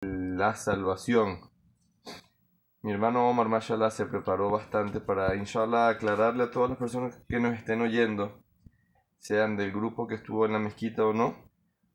[0.00, 1.50] la salvación.
[2.82, 7.38] Mi hermano Omar Mashallah se preparó bastante para, inshallah, aclararle a todas las personas que
[7.38, 8.42] nos estén oyendo,
[9.18, 11.36] sean del grupo que estuvo en la mezquita o no,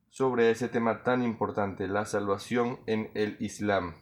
[0.09, 3.95] sobre ese tema tan importante, la salvación en el Islam.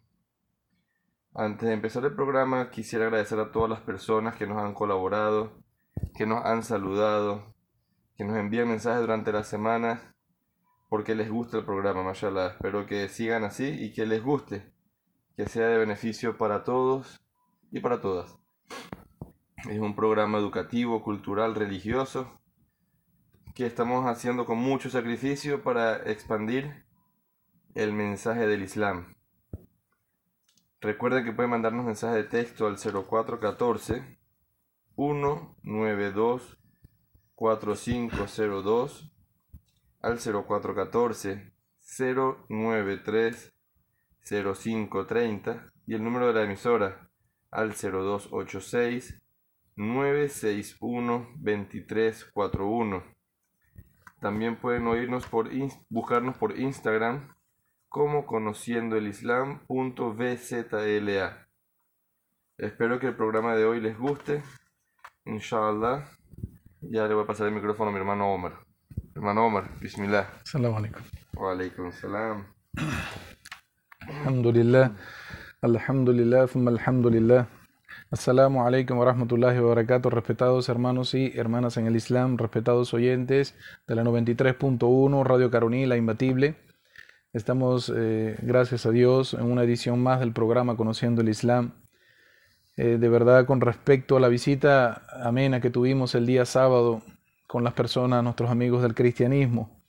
[1.34, 5.54] Antes de empezar el programa, quisiera agradecer a todas las personas que nos han colaborado,
[6.16, 7.56] que nos han saludado,
[8.18, 10.13] que nos envían mensajes durante la semana
[10.94, 12.50] porque les gusta el programa, mashallah.
[12.50, 14.72] Espero que sigan así y que les guste,
[15.36, 17.20] que sea de beneficio para todos
[17.72, 18.38] y para todas.
[19.68, 22.40] Es un programa educativo, cultural, religioso,
[23.56, 26.86] que estamos haciendo con mucho sacrificio para expandir
[27.74, 29.16] el mensaje del Islam.
[30.80, 34.20] Recuerden que pueden mandarnos mensaje de texto al 0414
[34.96, 36.60] 192
[37.34, 39.13] 4502
[40.04, 41.52] al 0414
[42.50, 43.54] 093
[44.24, 47.10] 0530 y el número de la emisora
[47.50, 49.20] al 0286
[49.76, 53.04] 961 2341.
[54.20, 55.50] También pueden oírnos por
[55.90, 57.34] buscarnos por Instagram
[57.90, 59.58] como conociendo el islam.vzla.
[62.58, 64.44] Espero que el programa de hoy les guste.
[65.26, 66.06] Inshallah.
[66.82, 68.73] Ya le voy a pasar el micrófono a mi hermano Omar.
[69.16, 70.26] Hermano Omar, bismillah.
[70.44, 71.02] Salam alaikum.
[71.36, 72.46] Wa alaikum salam.
[74.10, 74.90] Alhamdulillah.
[75.62, 77.46] Alhamdulillah, thumma alhamdulillah.
[78.10, 83.54] Assalamu alaikum wa rahmatullahi wa barakatuh, respetados hermanos y hermanas en el Islam, respetados oyentes
[83.88, 86.56] de la 93.1 Radio Caroní, la imbatible.
[87.34, 91.74] Estamos, eh, gracias a Dios, en una edición más del programa Conociendo el Islam.
[92.78, 97.04] Eh, de verdad, con respecto a la visita amena que tuvimos el día sábado
[97.48, 99.84] con las personas, nuestros amigos del cristianismo.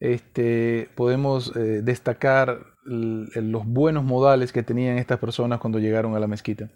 [0.00, 6.26] Este, podemos eh, destacar los buenos modales que tenían estas personas cuando llegaron a la
[6.26, 6.70] mezquita.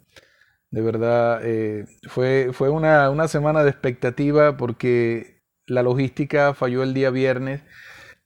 [0.70, 6.94] De verdad, eh, fue, fue una, una, semana de expectativa porque la logística falló el
[6.94, 7.62] día viernes.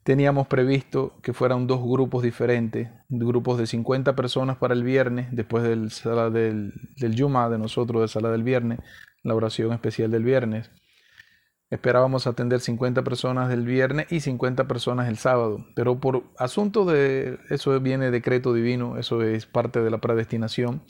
[0.02, 5.62] Teníamos previsto que fueran dos grupos diferentes, grupos de 50 personas para el viernes, después
[5.62, 5.90] del
[6.32, 8.78] del, del Yuma de nosotros, de sala del viernes,
[9.22, 10.70] la oración especial del viernes.
[11.70, 17.38] Esperábamos atender 50 personas el viernes y 50 personas el sábado, pero por asunto de
[17.50, 20.82] eso viene decreto divino, eso es parte de la predestinación.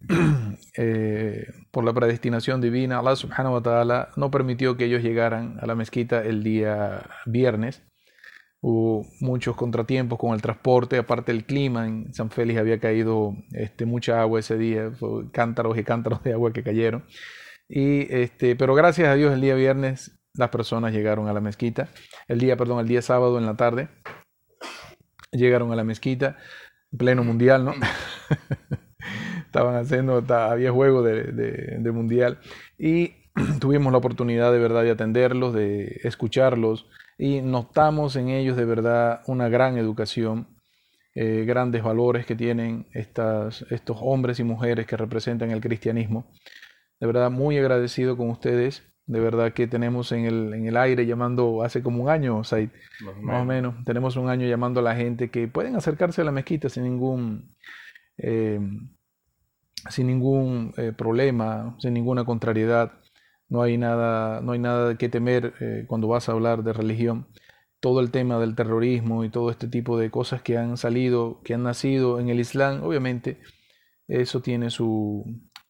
[0.78, 5.66] Eh, por la predestinación divina, Allah subhanahu wa ta'ala no permitió que ellos llegaran a
[5.66, 7.82] la mezquita el día viernes.
[8.60, 13.86] Hubo muchos contratiempos con el transporte, aparte el clima, en San Félix había caído este,
[13.86, 14.92] mucha agua ese día,
[15.32, 17.04] cántaros y cántaros de agua que cayeron.
[17.68, 21.88] Y este, pero gracias a Dios el día viernes las personas llegaron a la mezquita.
[22.28, 23.88] El día, perdón, el día sábado en la tarde
[25.32, 26.36] llegaron a la mezquita,
[26.96, 27.74] pleno mundial, ¿no?
[29.46, 32.40] Estaban haciendo, había juego de, de, mundial
[32.78, 33.14] y
[33.60, 39.22] tuvimos la oportunidad de verdad de atenderlos, de escucharlos y notamos en ellos de verdad
[39.26, 40.48] una gran educación,
[41.14, 46.30] eh, grandes valores que tienen estas, estos hombres y mujeres que representan el cristianismo.
[47.00, 48.82] De verdad, muy agradecido con ustedes.
[49.06, 52.70] De verdad que tenemos en el, en el aire llamando hace como un año, Said,
[53.22, 53.84] más, o menos.
[53.84, 57.54] Tenemos un año llamando a la gente que pueden acercarse a la mezquita sin ningún,
[58.18, 58.58] eh,
[59.90, 62.94] sin ningún eh, problema, sin ninguna contrariedad.
[63.48, 67.28] No hay nada, no hay nada que temer eh, cuando vas a hablar de religión.
[67.78, 71.54] Todo el tema del terrorismo y todo este tipo de cosas que han salido, que
[71.54, 73.38] han nacido en el Islam, obviamente,
[74.08, 75.24] eso tiene su,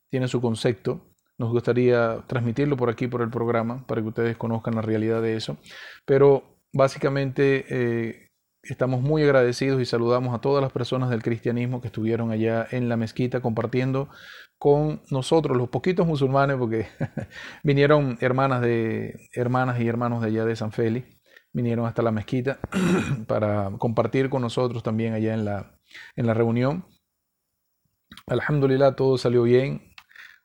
[0.08, 1.06] tiene su concepto
[1.39, 5.37] nos gustaría transmitirlo por aquí, por el programa, para que ustedes conozcan la realidad de
[5.37, 5.59] eso.
[6.05, 8.31] Pero básicamente eh,
[8.63, 12.89] estamos muy agradecidos y saludamos a todas las personas del cristianismo que estuvieron allá en
[12.89, 14.09] la mezquita compartiendo
[14.59, 16.87] con nosotros, los poquitos musulmanes, porque
[17.63, 21.07] vinieron hermanas, de, hermanas y hermanos de allá de San Félix,
[21.53, 22.59] vinieron hasta la mezquita
[23.29, 25.79] para compartir con nosotros también allá en la,
[26.17, 26.87] en la reunión.
[28.27, 29.86] Alhamdulillah, todo salió bien.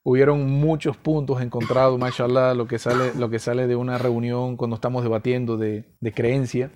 [0.04, 4.76] Hubieron muchos puntos encontrados, mashallah, lo que sale, lo que sale de una reunión cuando
[4.76, 6.72] estamos debatiendo de, creencia.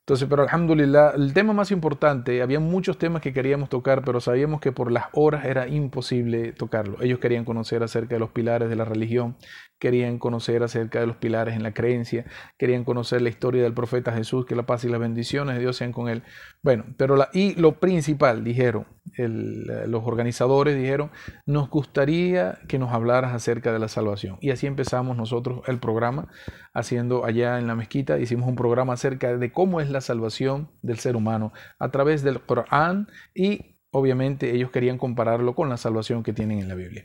[0.00, 4.60] Entonces, pero alhamdulillah, el tema más importante, había muchos temas que queríamos tocar, pero sabíamos
[4.60, 7.02] que por las horas era imposible tocarlo.
[7.02, 9.36] Ellos querían conocer acerca de los pilares de la religión,
[9.78, 12.24] querían conocer acerca de los pilares en la creencia,
[12.58, 15.76] querían conocer la historia del profeta Jesús, que la paz y las bendiciones de Dios
[15.76, 16.22] sean con él.
[16.62, 18.86] Bueno, pero la, y lo principal, dijeron,
[19.16, 21.10] los organizadores dijeron,
[21.46, 24.38] nos gustaría que nos hablaras acerca de la salvación.
[24.40, 26.28] Y así empezamos nosotros el programa,
[26.74, 30.98] haciendo allá en la mezquita, hicimos un programa acerca de cómo es la salvación del
[30.98, 36.32] ser humano a través del Corán y obviamente ellos querían compararlo con la salvación que
[36.32, 37.04] tienen en la Biblia.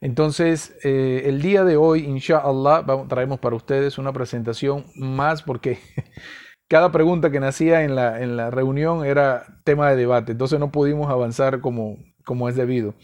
[0.00, 5.78] Entonces, eh, el día de hoy, inshallah, traemos para ustedes una presentación más porque
[6.68, 10.70] cada pregunta que nacía en la, en la reunión era tema de debate, entonces no
[10.70, 12.94] pudimos avanzar como, como es debido.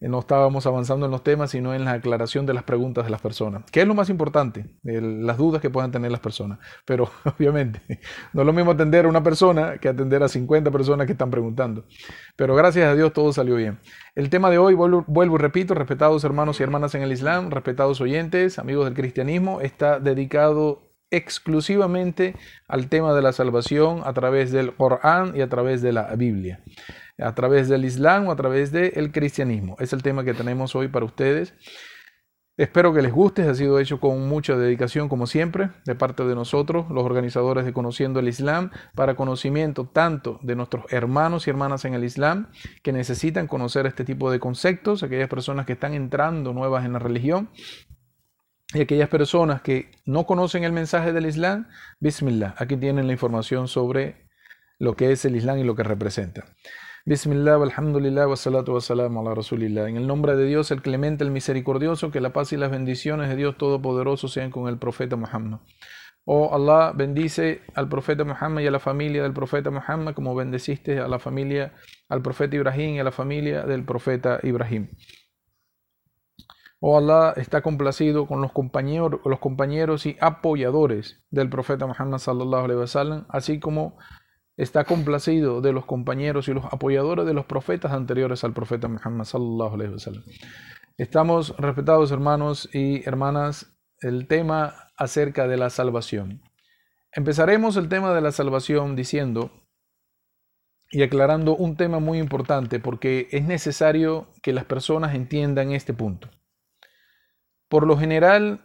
[0.00, 3.20] No estábamos avanzando en los temas, sino en la aclaración de las preguntas de las
[3.20, 6.60] personas, que es lo más importante, las dudas que puedan tener las personas.
[6.84, 7.82] Pero obviamente,
[8.32, 11.30] no es lo mismo atender a una persona que atender a 50 personas que están
[11.30, 11.84] preguntando.
[12.36, 13.80] Pero gracias a Dios todo salió bien.
[14.14, 17.50] El tema de hoy, vuelvo, vuelvo y repito, respetados hermanos y hermanas en el Islam,
[17.50, 22.36] respetados oyentes, amigos del cristianismo, está dedicado exclusivamente
[22.66, 26.60] al tema de la salvación a través del Corán y a través de la Biblia,
[27.18, 29.76] a través del Islam o a través del cristianismo.
[29.78, 31.54] Es el tema que tenemos hoy para ustedes.
[32.56, 36.34] Espero que les guste, ha sido hecho con mucha dedicación como siempre de parte de
[36.34, 41.84] nosotros, los organizadores de Conociendo el Islam, para conocimiento tanto de nuestros hermanos y hermanas
[41.84, 42.50] en el Islam
[42.82, 46.98] que necesitan conocer este tipo de conceptos, aquellas personas que están entrando nuevas en la
[46.98, 47.50] religión,
[48.74, 51.68] y aquellas personas que no conocen el mensaje del Islam,
[52.00, 54.28] Bismillah, aquí tienen la información sobre
[54.78, 56.44] lo que es el Islam y lo que representa.
[57.08, 59.88] Bismillah, alhamdulillah, wa salatu wa salam ala rasulillah.
[59.88, 63.30] En el nombre de Dios, el clemente, el misericordioso, que la paz y las bendiciones
[63.30, 65.60] de Dios Todopoderoso sean con el profeta Muhammad.
[66.26, 70.98] Oh Allah, bendice al profeta Muhammad y a la familia del profeta Muhammad, como bendeciste
[70.98, 71.72] a la familia,
[72.10, 74.90] al profeta Ibrahim y a la familia del profeta Ibrahim.
[76.80, 82.64] Oh Allah está complacido con los compañeros, los compañeros y apoyadores del profeta Muhammad sallallahu
[82.64, 83.96] alaihi wasallam, así como
[84.58, 89.24] está complacido de los compañeros y los apoyadores de los profetas anteriores al profeta Muhammad
[89.24, 90.24] sallallahu alaihi wasallam.
[90.98, 96.42] Estamos respetados hermanos y hermanas el tema acerca de la salvación.
[97.12, 99.52] Empezaremos el tema de la salvación diciendo
[100.90, 106.30] y aclarando un tema muy importante porque es necesario que las personas entiendan este punto.
[107.68, 108.64] Por lo general,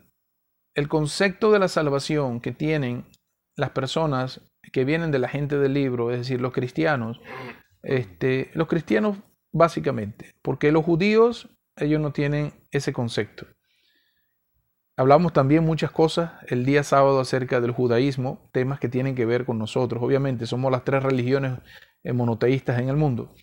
[0.73, 3.05] el concepto de la salvación que tienen
[3.55, 7.19] las personas que vienen de la gente del libro, es decir, los cristianos,
[7.81, 9.17] este, los cristianos
[9.51, 13.45] básicamente, porque los judíos, ellos no tienen ese concepto.
[14.95, 19.43] Hablamos también muchas cosas el día sábado acerca del judaísmo, temas que tienen que ver
[19.43, 20.03] con nosotros.
[20.03, 21.59] Obviamente, somos las tres religiones
[22.03, 23.33] monoteístas en el mundo.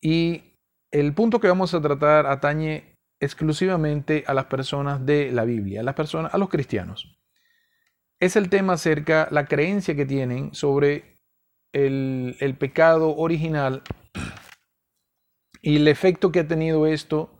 [0.00, 0.56] Y
[0.90, 5.84] el punto que vamos a tratar atañe exclusivamente a las personas de la Biblia, a
[5.84, 7.15] las personas, a los cristianos.
[8.20, 11.18] Es el tema acerca la creencia que tienen sobre
[11.72, 13.82] el, el pecado original
[15.60, 17.38] y el efecto que ha tenido esto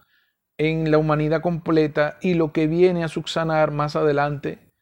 [0.59, 4.73] en la humanidad completa y lo que viene a subsanar más adelante,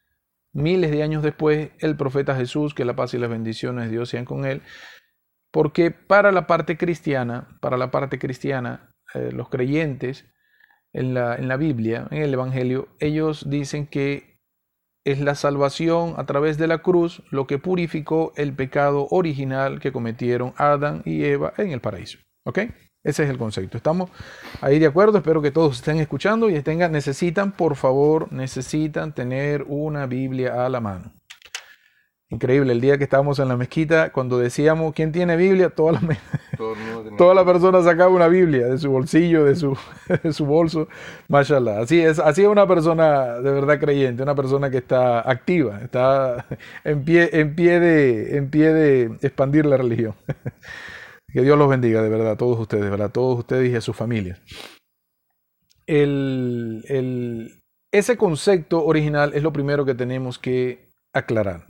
[0.53, 4.09] miles de años después, el profeta Jesús, que la paz y las bendiciones de Dios
[4.09, 4.61] sean con él,
[5.51, 10.25] porque para la parte cristiana, para la parte cristiana, eh, los creyentes,
[10.95, 14.34] en la, Biblia, en el Evangelio, ellos dicen que
[15.05, 19.91] es la salvación a través de la cruz lo que purificó el pecado original que
[19.91, 22.17] cometieron Adán y Eva en el paraíso.
[22.43, 22.59] ¿Ok?
[23.03, 23.77] Ese es el concepto.
[23.77, 24.09] ¿Estamos
[24.61, 25.19] ahí de acuerdo?
[25.19, 30.69] Espero que todos estén escuchando y tengan, necesitan, por favor, necesitan tener una Biblia a
[30.69, 31.13] la mano.
[32.31, 36.01] Increíble, el día que estábamos en la mezquita, cuando decíamos quién tiene Biblia, toda la,
[37.17, 39.77] toda la persona sacaba una Biblia de su bolsillo, de su,
[40.23, 40.87] de su bolso.
[41.27, 41.81] Mashallah.
[41.81, 46.47] Así es, así es una persona de verdad creyente, una persona que está activa, está
[46.83, 50.15] en pie, en pie, de, en pie de expandir la religión.
[51.31, 53.07] Que Dios los bendiga, de verdad, a todos ustedes, ¿verdad?
[53.07, 54.39] A todos ustedes y a sus familias.
[55.85, 61.65] El, el, ese concepto original es lo primero que tenemos que aclarar.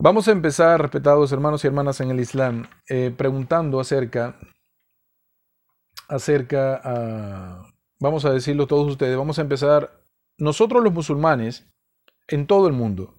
[0.00, 4.38] Vamos a empezar, respetados hermanos y hermanas en el Islam, eh, preguntando acerca,
[6.08, 7.62] acerca, a,
[8.00, 10.02] vamos a decirlo todos ustedes, vamos a empezar,
[10.38, 11.70] nosotros los musulmanes,
[12.26, 13.14] en todo el mundo,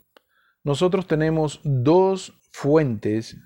[0.65, 3.37] nosotros tenemos dos fuentes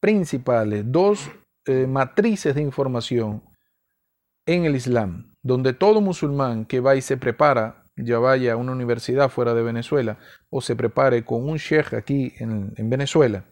[0.00, 1.30] principales, dos
[1.66, 3.42] eh, matrices de información
[4.46, 8.72] en el Islam, donde todo musulmán que va y se prepara ya vaya a una
[8.72, 10.18] universidad fuera de Venezuela
[10.50, 13.44] o se prepare con un sheikh aquí en, Venezuela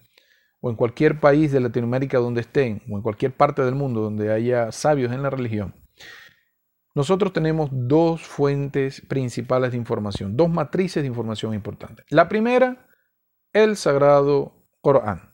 [0.61, 4.33] o en cualquier país de Latinoamérica donde estén o en cualquier parte del mundo donde
[4.33, 5.75] haya sabios en la religión,
[6.95, 12.05] nosotros tenemos dos fuentes principales de información, dos matrices de información importantes.
[12.11, 12.87] La primera,
[13.53, 15.33] el sagrado Corán.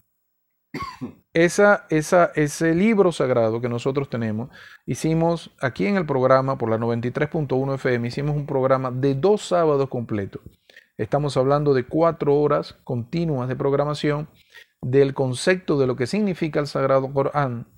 [1.44, 1.86] Esa,
[2.34, 4.50] ese libro sagrado que nosotros tenemos,
[4.86, 9.88] hicimos aquí en el programa por la 93.1 FM, hicimos un programa de dos sábados
[9.88, 10.42] completos.
[10.96, 14.28] Estamos hablando de cuatro horas continuas de programación
[14.80, 17.68] del concepto de lo que significa el Sagrado Corán,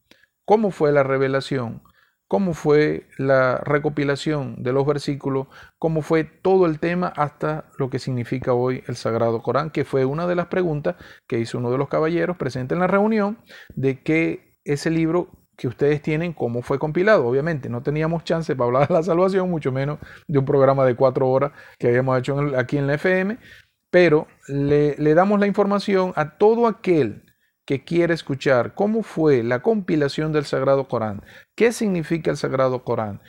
[0.47, 1.83] cómo fue la revelación,
[2.31, 5.49] cómo fue la recopilación de los versículos,
[5.81, 10.05] cómo fue todo el tema hasta lo que significa hoy el Sagrado Corán, que fue
[10.05, 10.95] una de las preguntas
[11.27, 13.39] que hizo uno de los caballeros presente en la reunión
[13.75, 17.27] de que ese libro que ustedes tienen, cómo fue compilado.
[17.27, 20.95] Obviamente no teníamos chance para hablar de la salvación, mucho menos de un programa de
[20.95, 23.39] cuatro horas que habíamos hecho aquí en la FM,
[23.91, 27.25] pero le, le damos la información a todo aquel
[27.67, 31.23] que quiere escuchar cómo fue la compilación del Sagrado Corán,
[31.57, 33.21] qué significa el Sagrado Corán,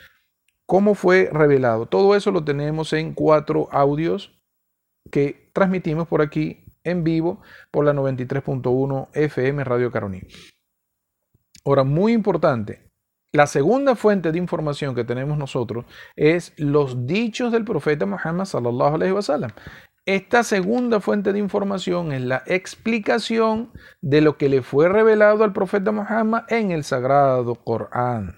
[0.66, 1.86] cómo fue revelado.
[1.86, 4.38] Todo eso lo tenemos en cuatro audios
[5.10, 10.22] que transmitimos por aquí en vivo por la 93.1 FM Radio Caroní.
[11.64, 12.88] Ahora, muy importante,
[13.32, 15.86] la segunda fuente de información que tenemos nosotros
[16.16, 19.52] es los dichos del profeta Muhammad sallallahu wasallam.
[20.04, 25.52] Esta segunda fuente de información es la explicación de lo que le fue revelado al
[25.52, 28.34] profeta Muhammad en el sagrado Corán.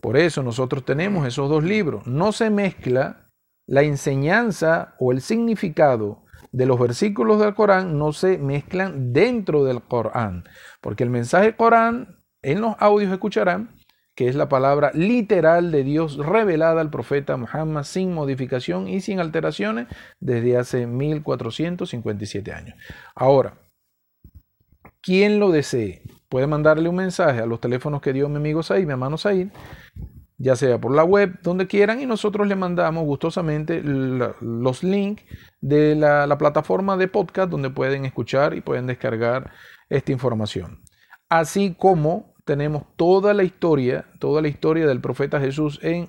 [0.00, 2.06] Por eso nosotros tenemos esos dos libros.
[2.06, 3.28] No se mezcla
[3.66, 9.82] la enseñanza o el significado de los versículos del Corán, no se mezclan dentro del
[9.82, 10.44] Corán.
[10.80, 13.75] Porque el mensaje Corán, en los audios escucharán,
[14.16, 19.20] que es la palabra literal de Dios revelada al profeta Muhammad sin modificación y sin
[19.20, 19.88] alteraciones
[20.20, 22.76] desde hace 1457 años.
[23.14, 23.58] Ahora,
[25.02, 28.86] quien lo desee puede mandarle un mensaje a los teléfonos que dio mi amigo Said,
[28.86, 29.48] mi hermano Said,
[30.38, 35.24] ya sea por la web, donde quieran, y nosotros le mandamos gustosamente los links
[35.60, 39.50] de la, la plataforma de podcast donde pueden escuchar y pueden descargar
[39.90, 40.82] esta información.
[41.28, 46.08] Así como tenemos toda la historia, toda la historia del profeta Jesús en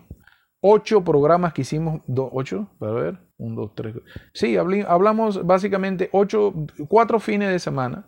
[0.62, 3.96] ocho programas que hicimos, ocho, a ver, un, dos, tres.
[4.34, 6.54] Sí, hablamos básicamente ocho,
[6.88, 8.08] cuatro fines de semana.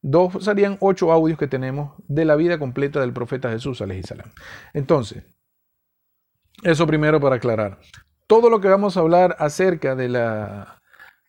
[0.00, 4.32] Dos serían ocho audios que tenemos de la vida completa del profeta Jesús, salam.
[4.72, 5.22] Entonces,
[6.64, 7.78] eso primero para aclarar.
[8.26, 10.81] Todo lo que vamos a hablar acerca de la,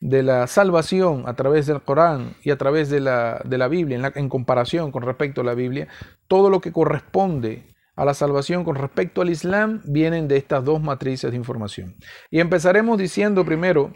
[0.04, 4.12] de la salvación a través del Corán y a través de la, de la Biblia,
[4.16, 5.88] en, comparación con respecto a la Biblia,
[6.28, 7.64] todo lo que corresponde
[7.96, 11.96] a la salvación con respecto al Islam vienen de estas dos matrices de información.
[12.30, 13.94] Y empezaremos diciendo primero,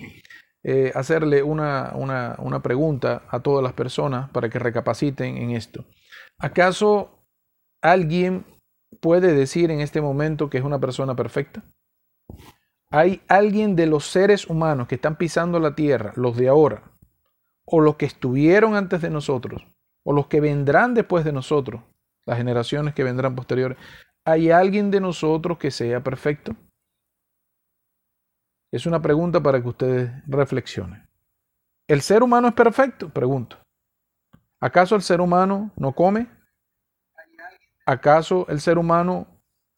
[0.64, 5.84] eh, hacerle una, una, una pregunta a todas las personas para que recapaciten en esto.
[6.38, 7.20] ¿Acaso
[7.82, 8.46] alguien
[9.02, 11.66] puede decir en este momento que es una persona perfecta?
[12.90, 16.84] Hay alguien de los seres humanos que están pisando la tierra, los de ahora,
[17.66, 19.66] o los que estuvieron antes de nosotros,
[20.04, 21.82] o los que vendrán después de nosotros,
[22.26, 23.78] las generaciones que vendrán posteriores,
[24.26, 26.56] ¿hay alguien de nosotros que sea perfecto?
[28.72, 31.08] Es una pregunta para que ustedes reflexionen.
[31.88, 33.10] ¿El ser humano es perfecto?
[33.10, 33.58] Pregunto.
[34.60, 36.28] ¿Acaso el ser humano no come?
[37.86, 39.28] ¿Acaso el ser humano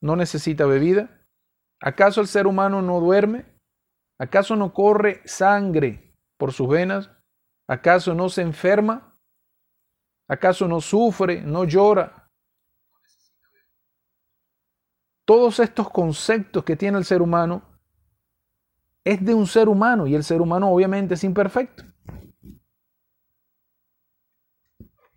[0.02, 1.19] no necesita bebida?
[1.82, 3.46] ¿Acaso el ser humano no duerme?
[4.18, 7.10] ¿Acaso no corre sangre por sus venas?
[7.68, 9.18] ¿Acaso no se enferma?
[10.28, 12.30] ¿Acaso no sufre, no llora?
[15.26, 17.62] Todos estos conceptos que tiene el ser humano
[19.04, 21.84] es de un ser humano y el ser humano obviamente es imperfecto.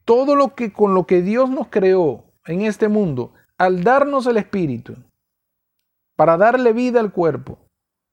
[0.05, 4.37] Todo lo que con lo que Dios nos creó en este mundo, al darnos el
[4.37, 4.97] espíritu,
[6.17, 7.59] para darle vida al cuerpo,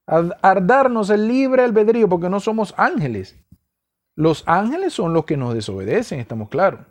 [0.08, 3.38] a, darnos el libre albedrío, porque no somos ángeles.
[4.15, 6.82] Los ángeles son los que nos desobedecen, estamos claros.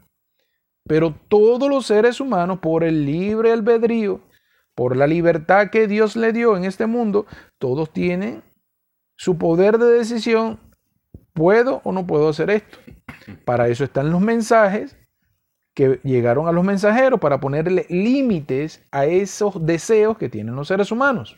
[0.87, 4.21] Pero todos los seres humanos, por el libre albedrío,
[4.75, 7.27] por la libertad que Dios le dio en este mundo,
[7.59, 8.43] todos tienen
[9.17, 10.61] su poder de decisión.
[11.35, 12.79] ¿Puedo o no puedo hacer esto?
[13.45, 14.97] Para eso están los mensajes
[15.79, 20.91] que llegaron a los mensajeros para ponerle límites a esos deseos que tienen los seres
[20.91, 21.37] humanos.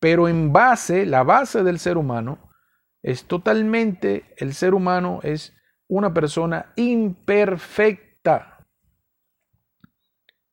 [0.00, 2.38] Pero en base, la base del ser humano
[3.02, 5.54] es totalmente, el ser humano es
[5.88, 8.66] una persona imperfecta.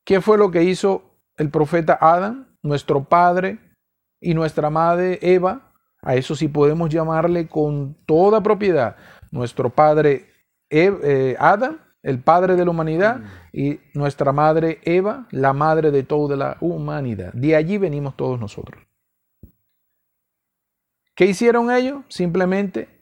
[0.04, 3.58] ¿Qué fue lo que hizo el profeta Adán, nuestro padre
[4.20, 5.72] y nuestra madre Eva?
[6.02, 8.96] A eso sí podemos llamarle con toda propiedad.
[9.30, 10.30] Nuestro padre
[10.68, 13.24] eh, Adán el padre de la humanidad, mm.
[13.52, 17.32] y nuestra madre Eva, la madre de toda la humanidad.
[17.32, 18.80] De allí venimos todos nosotros.
[21.16, 22.04] ¿Qué hicieron ellos?
[22.08, 23.00] Simplemente,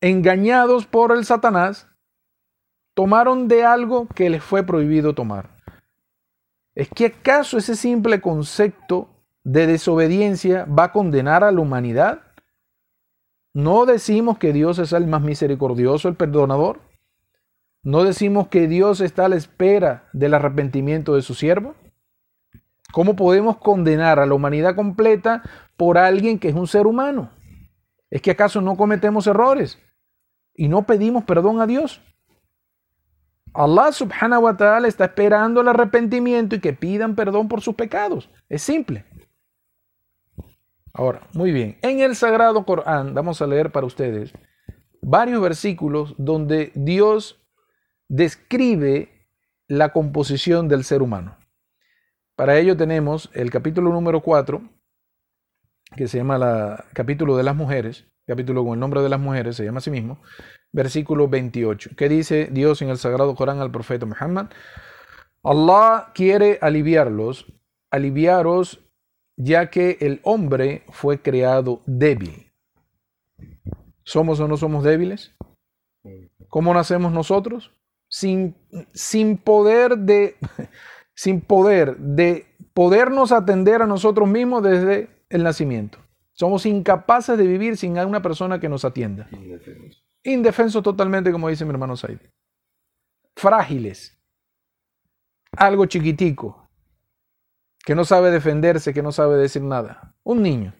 [0.00, 1.88] engañados por el Satanás,
[2.94, 5.50] tomaron de algo que les fue prohibido tomar.
[6.76, 9.08] ¿Es que acaso ese simple concepto
[9.42, 12.22] de desobediencia va a condenar a la humanidad?
[13.52, 16.91] ¿No decimos que Dios es el más misericordioso, el perdonador?
[17.84, 21.74] ¿No decimos que Dios está a la espera del arrepentimiento de su siervo?
[22.92, 25.42] ¿Cómo podemos condenar a la humanidad completa
[25.76, 27.30] por alguien que es un ser humano?
[28.08, 29.78] ¿Es que acaso no cometemos errores
[30.54, 32.00] y no pedimos perdón a Dios?
[33.54, 38.30] Allah subhanahu wa ta'ala está esperando el arrepentimiento y que pidan perdón por sus pecados.
[38.48, 39.04] Es simple.
[40.94, 41.78] Ahora, muy bien.
[41.82, 44.32] En el Sagrado Corán, vamos a leer para ustedes
[45.00, 47.41] varios versículos donde Dios
[48.12, 49.08] describe
[49.68, 51.38] la composición del ser humano.
[52.36, 54.60] Para ello tenemos el capítulo número 4,
[55.96, 59.56] que se llama el capítulo de las mujeres, capítulo con el nombre de las mujeres,
[59.56, 60.18] se llama a sí mismo,
[60.72, 64.50] versículo 28, que dice Dios en el Sagrado Corán al profeta Muhammad,
[65.42, 67.46] Allah quiere aliviarlos,
[67.90, 68.80] aliviaros,
[69.38, 72.52] ya que el hombre fue creado débil.
[74.04, 75.34] ¿Somos o no somos débiles?
[76.48, 77.72] ¿Cómo nacemos nosotros?
[78.12, 78.54] Sin,
[78.92, 80.36] sin poder de,
[81.14, 85.98] sin poder de podernos atender a nosotros mismos desde el nacimiento.
[86.34, 89.30] Somos incapaces de vivir sin una persona que nos atienda.
[90.22, 92.18] Indefenso totalmente, como dice mi hermano Said.
[93.34, 94.18] Frágiles.
[95.56, 96.68] Algo chiquitico.
[97.84, 100.14] Que no sabe defenderse, que no sabe decir nada.
[100.22, 100.74] Un niño.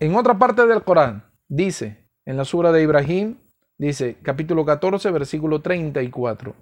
[0.00, 3.38] En otra parte del Corán dice, en la sura de Ibrahim,
[3.86, 6.54] dice, capítulo 14, versículo 34.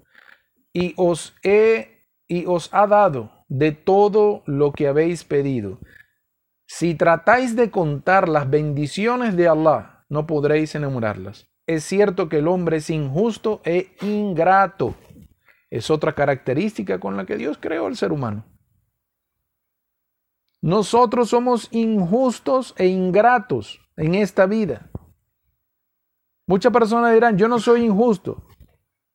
[0.72, 1.98] Y os he
[2.28, 5.78] y os ha dado de todo lo que habéis pedido.
[6.66, 11.48] Si tratáis de contar las bendiciones de Allah, no podréis enamorarlas.
[11.66, 14.94] Es cierto que el hombre es injusto e ingrato.
[15.70, 18.44] Es otra característica con la que Dios creó al ser humano.
[20.60, 24.90] Nosotros somos injustos e ingratos en esta vida.
[26.48, 28.42] Muchas personas dirán, yo no soy injusto,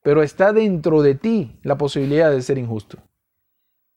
[0.03, 2.99] pero está dentro de ti la posibilidad de ser injusto.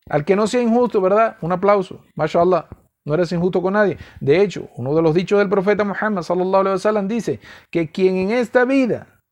[0.08, 1.36] Al que no sea injusto, ¿verdad?
[1.42, 2.02] Un aplauso.
[2.14, 2.66] MashaAllah.
[3.04, 3.98] No eres injusto con nadie.
[4.20, 7.38] De hecho, uno de los dichos del profeta Muhammad sallallahu alaihi wasallam dice
[7.70, 9.22] que quien en esta vida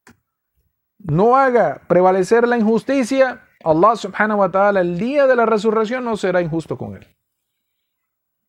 [0.98, 6.16] no haga prevalecer la injusticia, Allah subhanahu wa ta'ala el día de la resurrección no
[6.16, 7.06] será injusto con él.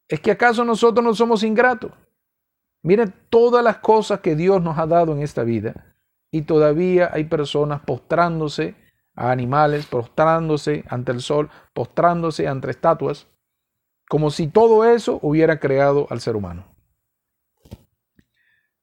[0.07, 1.91] ¿Es que acaso nosotros no somos ingratos?
[2.85, 5.95] Miren todas las cosas que Dios nos ha dado en esta vida
[6.29, 8.75] y todavía hay personas postrándose
[9.15, 13.27] a animales, postrándose ante el sol, postrándose ante estatuas
[14.07, 16.67] como si todo eso hubiera creado al ser humano.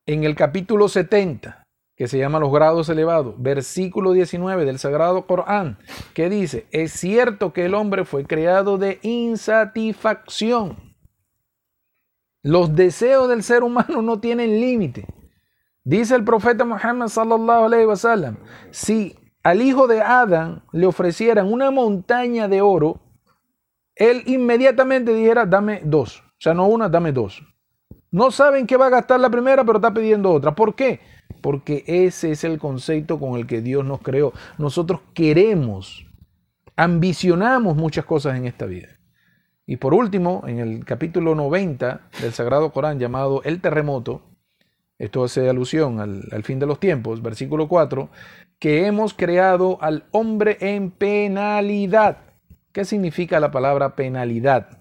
[0.04, 5.78] En el capítulo 70, que se llama Los grados elevados, versículo 19 del Sagrado Corán,
[6.12, 10.91] que dice, es cierto que el hombre fue creado de insatisfacción.
[12.42, 15.07] Los deseos del ser humano no tienen límite.
[15.85, 18.37] Dice el profeta Muhammad sallallahu alaihi wasallam,
[18.70, 23.00] si al hijo de Adán le ofrecieran una montaña de oro,
[23.94, 26.20] él inmediatamente dijera, dame dos.
[26.20, 27.42] O sea, no una, dame dos.
[28.11, 30.55] No saben qué va a gastar la primera, pero está pidiendo otra.
[30.55, 31.00] ¿Por qué?
[31.40, 34.33] Porque ese es el concepto con el que Dios nos creó.
[34.59, 36.07] Nosotros queremos,
[36.76, 38.88] ambicionamos muchas cosas en esta vida.
[39.66, 44.22] Y por último, en el capítulo 90 del Sagrado Corán llamado El Terremoto,
[44.98, 48.09] esto hace alusión al, fin de los tiempos, versículo 4,
[48.59, 52.18] que hemos creado al hombre en penalidad
[52.72, 54.79] ¿Qué significa la palabra penalidad?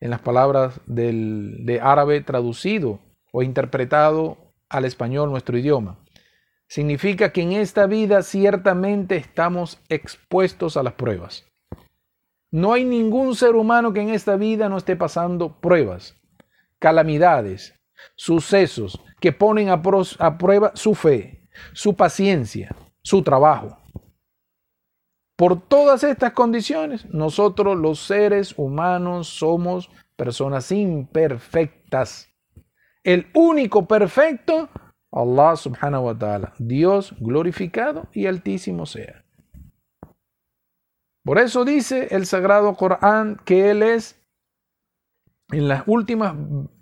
[0.00, 3.00] En las palabras del, de árabe traducido
[3.32, 4.36] o interpretado
[4.68, 5.98] al español nuestro idioma.
[6.68, 11.46] Significa que en esta vida ciertamente estamos expuestos a las pruebas.
[12.52, 16.20] No hay ningún ser humano que en esta vida no esté pasando pruebas,
[16.78, 17.74] calamidades,
[18.14, 23.78] sucesos que ponen a, prueba su fe, su paciencia, su trabajo.
[25.34, 32.28] Por todas estas condiciones, nosotros los seres humanos somos personas imperfectas.
[33.02, 34.68] El único perfecto,
[35.10, 39.21] Allah subhanahu wa ta'ala, Dios glorificado y altísimo sea.
[41.24, 44.20] Por eso dice el Sagrado Corán que Él es,
[45.50, 46.34] en los últimos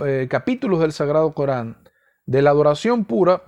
[0.04, 1.76] eh, capítulos del Sagrado Corán,
[2.30, 3.42] de la adoración pura.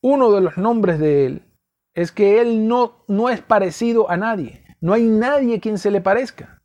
[0.00, 1.42] Uno de los nombres de él
[1.94, 4.64] es que él no, no es parecido a nadie.
[4.80, 6.62] No hay nadie quien se le parezca.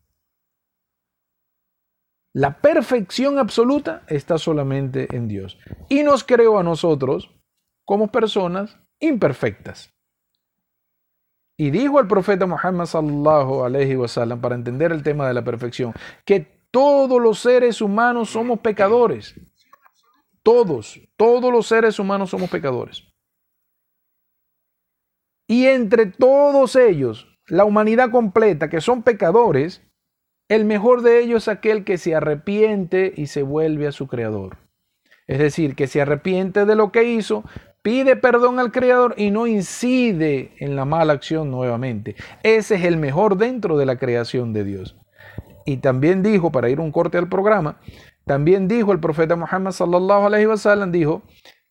[2.32, 5.58] La perfección absoluta está solamente en Dios.
[5.90, 7.33] Y nos creó a nosotros
[7.84, 9.92] como personas imperfectas.
[11.56, 15.92] Y dijo el profeta Muhammad sallallahu alaihi wasallam para entender el tema de la perfección
[16.24, 19.34] que todos los seres humanos somos pecadores.
[20.42, 23.04] Todos, todos los seres humanos somos pecadores.
[25.46, 29.82] Y entre todos ellos, la humanidad completa, que son pecadores,
[30.48, 34.58] el mejor de ellos es aquel que se arrepiente y se vuelve a su creador.
[35.26, 37.44] Es decir, que se arrepiente de lo que hizo,
[37.84, 42.16] pide perdón al creador y no incide en la mala acción nuevamente.
[42.42, 44.96] Ese es el mejor dentro de la creación de Dios.
[45.66, 47.78] Y también dijo, para ir un corte al programa,
[48.24, 51.22] también dijo el profeta Muhammad sallallahu alaihi wasallam dijo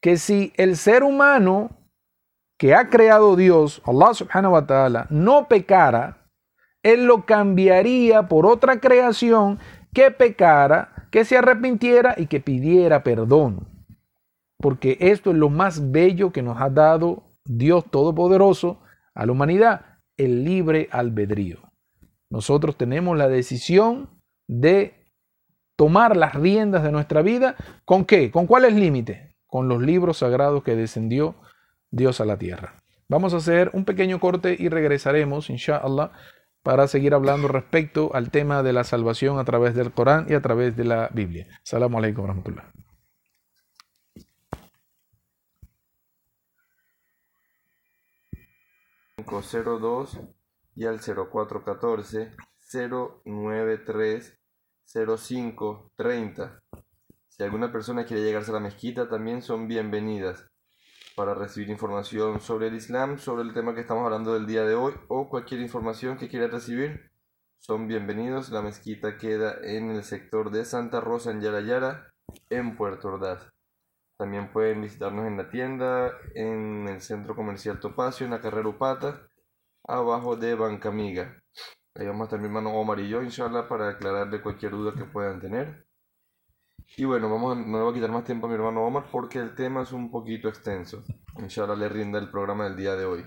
[0.01, 1.79] que si el ser humano
[2.59, 6.27] que ha creado Dios, Allah subhanahu wa ta'ala, no pecara,
[6.83, 9.57] Él lo cambiaría por otra creación
[9.91, 13.72] que pecara, que se arrepintiera y que pidiera perdón.
[14.63, 18.79] Porque esto es lo más bello que nos ha dado Dios Todopoderoso
[19.13, 21.59] a la humanidad, el libre albedrío.
[22.29, 24.93] Nosotros tenemos la decisión de
[25.75, 27.57] tomar las riendas de nuestra vida.
[27.83, 28.31] ¿Con qué?
[28.31, 29.35] ¿Con cuáles límites?
[29.47, 31.35] Con los libros sagrados que descendió
[31.91, 32.81] Dios a la tierra.
[33.09, 36.13] Vamos a hacer un pequeño corte y regresaremos, inshallah,
[36.63, 40.41] para seguir hablando respecto al tema de la salvación a través del Corán y a
[40.41, 41.47] través de la Biblia.
[41.63, 42.82] Salamu alaikum warahmatullah.
[50.75, 52.31] Y al 0414
[53.25, 54.39] 093
[54.85, 56.63] 0530.
[57.27, 60.45] Si alguna persona quiere llegarse a la mezquita, también son bienvenidas
[61.15, 64.75] para recibir información sobre el Islam, sobre el tema que estamos hablando del día de
[64.75, 67.11] hoy o cualquier información que quiera recibir.
[67.59, 68.49] Son bienvenidos.
[68.49, 72.13] La mezquita queda en el sector de Santa Rosa en Yarayara,
[72.49, 73.52] en Puerto Ordaz.
[74.17, 79.27] También pueden visitarnos en la tienda, en el centro comercial Topacio, en la carrera Upata,
[79.87, 81.41] abajo de Banca Amiga.
[81.95, 85.05] Ahí vamos a estar mi hermano Omar y yo, inshallah, para aclararle cualquier duda que
[85.05, 85.85] puedan tener.
[86.97, 89.05] Y bueno, vamos a, no le voy a quitar más tiempo a mi hermano Omar
[89.11, 91.03] porque el tema es un poquito extenso.
[91.37, 93.25] Inshallah le rinda el programa del día de hoy.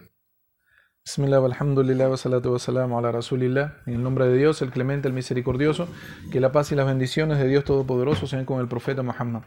[1.05, 3.83] Bismillah, alhamdulillah, wa salatu wa salam ala rasulillah.
[3.87, 5.88] En el nombre de Dios, el clemente, el misericordioso,
[6.33, 9.42] que la paz y las bendiciones de Dios Todopoderoso sean con el profeta Muhammad.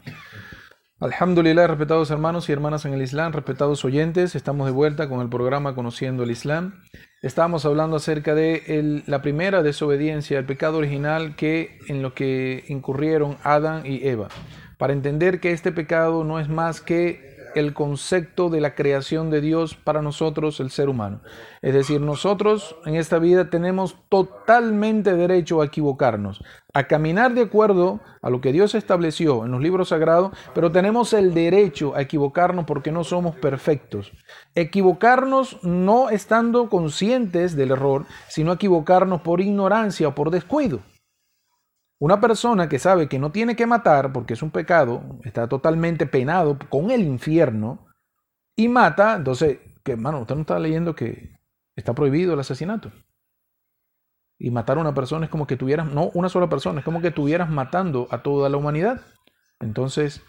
[1.01, 5.29] Alhamdulillah, respetados hermanos y hermanas en el Islam, respetados oyentes, estamos de vuelta con el
[5.29, 6.83] programa Conociendo el Islam.
[7.21, 13.37] Estábamos hablando acerca de la primera desobediencia, el pecado original que en lo que incurrieron
[13.43, 14.27] Adán y Eva.
[14.77, 19.41] Para entender que este pecado no es más que el concepto de la creación de
[19.41, 21.21] Dios para nosotros, el ser humano.
[21.61, 27.99] Es decir, nosotros en esta vida tenemos totalmente derecho a equivocarnos, a caminar de acuerdo
[28.21, 32.65] a lo que Dios estableció en los libros sagrados, pero tenemos el derecho a equivocarnos
[32.65, 34.11] porque no somos perfectos.
[34.55, 40.79] Equivocarnos no estando conscientes del error, sino equivocarnos por ignorancia o por descuido.
[41.99, 46.05] Una persona que sabe que no tiene que matar porque es un pecado, está totalmente
[46.05, 47.87] penado con el infierno
[48.55, 51.37] y mata, entonces, que hermano, usted no está leyendo que
[51.75, 52.91] está prohibido el asesinato.
[54.37, 57.01] Y matar a una persona es como que tuvieras, no una sola persona, es como
[57.01, 59.01] que estuvieras matando a toda la humanidad.
[59.59, 60.21] Entonces,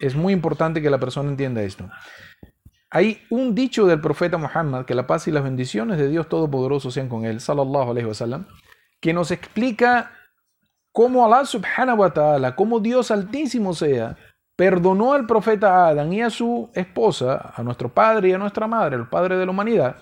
[0.00, 1.88] es muy importante que la persona entienda esto.
[2.90, 6.90] Hay un dicho del profeta Muhammad, que la paz y las bendiciones de Dios Todopoderoso
[6.90, 8.46] sean con él, sallallahu alaihi wasallam,
[9.00, 10.10] que nos explica
[10.92, 14.16] cómo Allah subhanahu wa ta'ala, como Dios altísimo sea,
[14.54, 18.96] perdonó al profeta Adán y a su esposa, a nuestro padre y a nuestra madre,
[18.96, 19.96] el padre de la humanidad,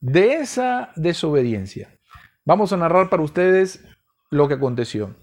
[0.00, 1.98] de esa desobediencia.
[2.44, 3.84] Vamos a narrar para ustedes
[4.30, 5.14] lo que aconteció.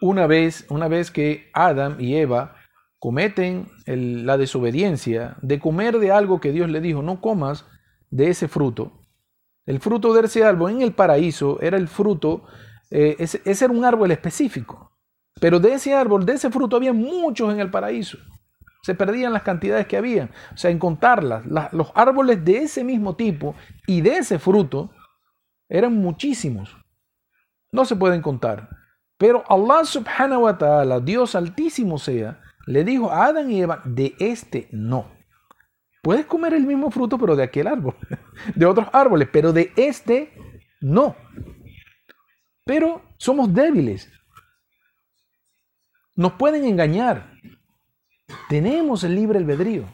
[0.00, 2.56] Una vez, una vez que Adán y Eva
[2.98, 7.66] cometen la desobediencia de comer de algo que Dios le dijo, no comas
[8.10, 8.92] de ese fruto.
[9.66, 12.44] El fruto de ese árbol en el paraíso era el fruto
[12.94, 14.92] eh, ese, era un árbol específico.
[15.40, 18.18] Pero de ese árbol, de ese fruto, había muchos en el paraíso.
[18.82, 20.30] Se perdían las cantidades que había.
[20.52, 23.56] O sea, en contarlas, los árboles de ese mismo tipo
[23.88, 24.92] y de ese fruto
[25.68, 26.76] eran muchísimos.
[27.72, 28.68] No se pueden contar.
[29.18, 34.14] Pero Allah subhanahu wa ta'ala, Dios altísimo sea, le dijo a Adán y Eva, de
[34.20, 35.10] este no.
[36.00, 37.96] Puedes comer el mismo fruto, pero de aquel árbol,
[38.54, 40.32] de otros árboles, pero de este
[40.80, 41.16] no.
[42.64, 44.10] Pero somos débiles.
[46.16, 47.30] Nos pueden engañar.
[48.48, 49.86] Tenemos el libre albedrío.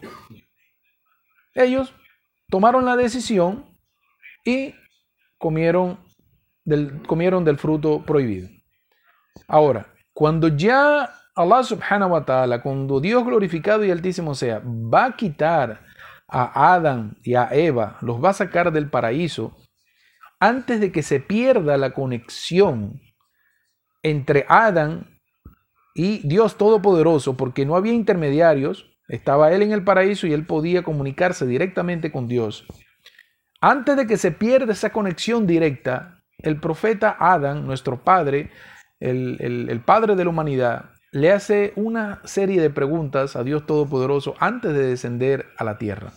[1.55, 1.93] Ellos
[2.49, 3.65] tomaron la decisión
[4.45, 4.75] y
[5.39, 5.99] comieron
[6.65, 8.49] del, fruto prohibido.
[9.49, 15.17] Ahora, cuando ya Allah subhanahu wa ta'ala, cuando Dios glorificado y altísimo sea, va a
[15.17, 15.81] quitar
[16.29, 19.57] a Adán y a Eva, los va a sacar del paraíso,
[20.40, 23.00] antes de que se pierda la conexión
[24.03, 25.20] entre Adán
[25.94, 30.83] y Dios Todopoderoso, porque no había intermediarios, estaba él en el paraíso y él podía
[30.83, 32.66] comunicarse directamente con Dios.
[33.61, 38.50] Antes de que se pierda esa conexión directa, el profeta Adán, nuestro padre,
[38.98, 44.72] el, padre de la humanidad, le hace una serie de preguntas a Dios Todopoderoso antes
[44.72, 46.12] de descender a la tierra.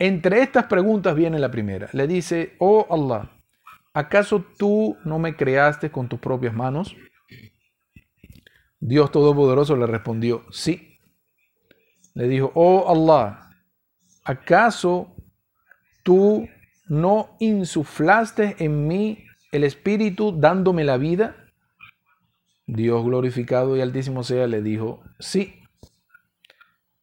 [0.00, 1.88] Entre estas preguntas viene la primera.
[1.92, 3.30] Le dice, oh Allah,
[3.92, 6.96] ¿acaso tú no me creaste con tus propias manos?
[8.80, 10.98] Dios Todopoderoso le respondió, sí.
[12.14, 13.48] Le dijo, oh Allah,
[14.24, 15.14] ¿acaso
[16.02, 16.48] tú
[16.88, 21.36] no insuflaste en mí el espíritu dándome la vida?
[22.66, 25.62] Dios glorificado y altísimo sea le dijo, sí.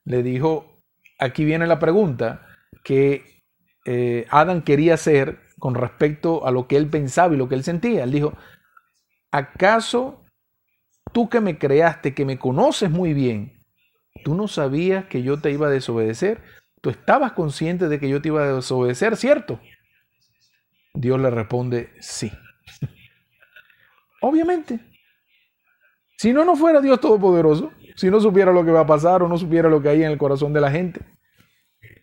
[0.04, 0.82] Le dijo,
[1.18, 2.46] aquí viene la pregunta
[2.84, 3.44] que
[3.86, 7.64] eh, Adán quería hacer con respecto a lo que él pensaba y lo que él
[7.64, 8.04] sentía.
[8.04, 8.34] Él dijo,
[9.32, 10.24] ¿acaso
[11.12, 13.62] tú que me creaste, que me conoces muy bien,
[14.24, 16.42] tú no sabías que yo te iba a desobedecer?
[16.82, 19.60] Tú estabas consciente de que yo te iba a desobedecer, ¿cierto?
[20.94, 22.32] Dios le responde, sí.
[24.22, 24.80] Obviamente,
[26.18, 29.28] si no, no fuera Dios Todopoderoso, si no supiera lo que va a pasar o
[29.28, 31.02] no supiera lo que hay en el corazón de la gente.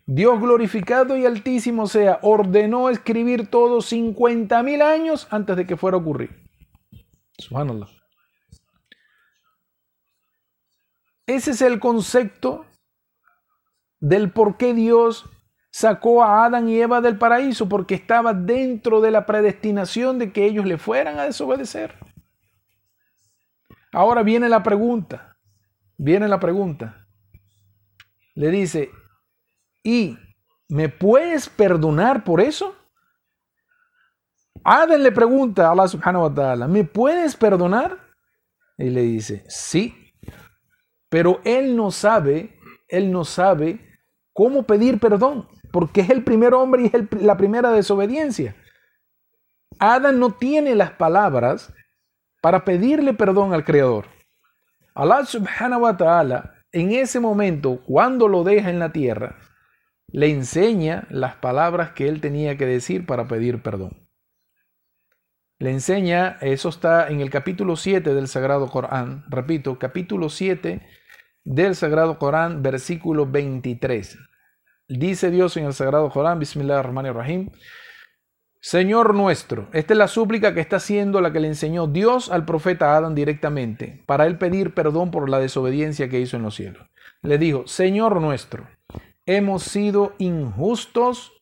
[0.06, 5.96] Dios glorificado y altísimo sea, ordenó escribir todo 50 mil años antes de que fuera
[5.96, 6.48] a ocurrir.
[7.38, 7.88] Subhanallah.
[11.26, 12.66] Ese es el concepto
[13.98, 15.28] del por qué Dios
[15.72, 20.46] sacó a Adán y Eva del paraíso, porque estaba dentro de la predestinación de que
[20.46, 21.94] ellos le fueran a desobedecer.
[23.92, 25.36] Ahora viene la pregunta,
[25.96, 27.08] viene la pregunta.
[28.34, 28.90] Le dice,
[29.86, 30.18] ¿y
[30.68, 32.74] me puedes perdonar por eso?
[34.64, 37.96] Adán le pregunta a Allah subhanahu wa ta'ala, ¿me puedes perdonar?
[38.76, 40.12] Y le dice, sí,
[41.08, 43.78] pero él no sabe, él no sabe
[44.32, 48.56] cómo pedir perdón, porque es el primer hombre y es la primera desobediencia.
[49.78, 51.72] Adán no tiene las palabras
[52.42, 54.06] para pedirle perdón al Creador.
[54.94, 59.36] Allah subhanahu wa ta'ala, en ese momento, cuando lo deja en la tierra,
[60.08, 64.08] le enseña las palabras que él tenía que decir para pedir perdón.
[65.58, 70.86] Le enseña, eso está en el capítulo 7 del Sagrado Corán, repito, capítulo 7
[71.44, 74.18] del Sagrado Corán, versículo 23.
[74.88, 77.50] Dice Dios en el Sagrado Corán, Bismillah ar-Rahman rahim
[78.60, 82.44] Señor nuestro, esta es la súplica que está haciendo la que le enseñó Dios al
[82.44, 86.84] profeta Adán directamente, para él pedir perdón por la desobediencia que hizo en los cielos.
[87.22, 88.66] Le dijo, Señor nuestro,
[89.26, 91.32] hemos sido injustos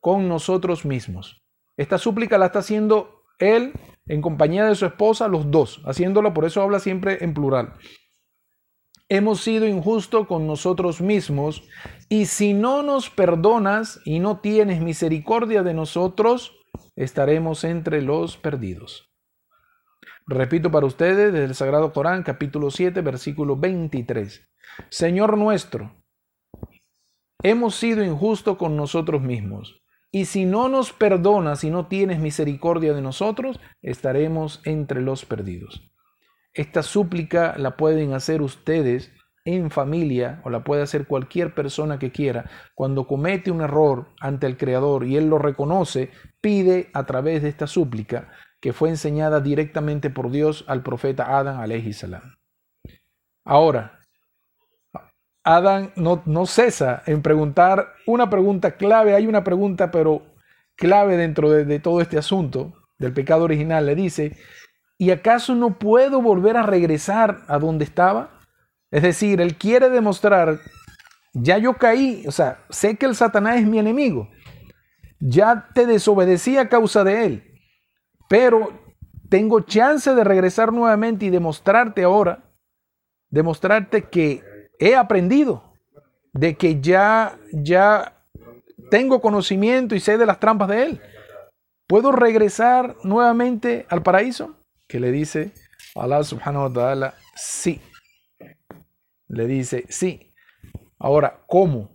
[0.00, 1.42] con nosotros mismos.
[1.76, 3.72] Esta súplica la está haciendo él
[4.06, 7.74] en compañía de su esposa, los dos, haciéndolo, por eso habla siempre en plural.
[9.08, 11.62] Hemos sido injustos con nosotros mismos
[12.08, 16.52] y si no nos perdonas y no tienes misericordia de nosotros,
[16.96, 19.10] estaremos entre los perdidos.
[20.26, 24.48] Repito para ustedes desde el Sagrado Corán, capítulo 7, versículo 23.
[24.88, 26.01] Señor nuestro,
[27.42, 29.82] hemos sido injustos con nosotros mismos.
[30.10, 35.90] Y si no nos perdonas y no tienes misericordia de nosotros, estaremos entre los perdidos.
[36.52, 39.10] Esta súplica la pueden hacer ustedes
[39.44, 44.46] en familia o la puede hacer cualquier persona que quiera, cuando comete un error ante
[44.46, 49.40] el Creador y Él lo reconoce, pide a través de esta súplica que fue enseñada
[49.40, 52.36] directamente por Dios al profeta Adán salam.
[53.44, 53.98] Ahora,
[55.44, 60.22] Adán no, no cesa en preguntar una pregunta clave, hay una pregunta pero
[60.76, 64.36] clave dentro de, de todo este asunto del pecado original, le dice,
[64.98, 68.40] ¿y acaso no puedo volver a regresar a donde estaba?
[68.90, 70.60] Es decir, él quiere demostrar,
[71.32, 74.28] ya yo caí, o sea, sé que el Satanás es mi enemigo,
[75.18, 77.60] ya te desobedecí a causa de él,
[78.28, 78.80] pero
[79.28, 82.44] tengo chance de regresar nuevamente y demostrarte ahora,
[83.30, 85.74] demostrarte que he aprendido,
[86.32, 88.14] de que ya, ya
[88.90, 91.00] tengo conocimiento y sé de las trampas de él.
[91.86, 94.56] ¿Puedo regresar nuevamente al paraíso?
[94.88, 95.52] Que le dice
[95.94, 97.80] Allah subhanahu wa ta'ala, sí.
[99.28, 100.32] Le dice, sí.
[100.98, 101.90] Ahora, ¿cómo?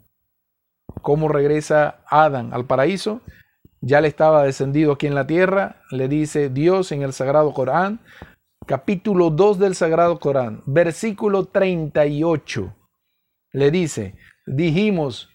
[1.02, 3.22] ¿Cómo regresa Adán al paraíso?
[3.82, 5.82] Ya le estaba descendido aquí en la tierra.
[5.92, 8.00] Le dice Dios en el Sagrado Corán,
[8.68, 12.76] capítulo 2 del Sagrado Corán, versículo 38,
[13.54, 15.30] le dice, dijimos,